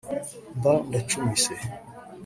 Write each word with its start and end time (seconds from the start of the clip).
mba 0.57 0.71
ndacumise 0.87 1.53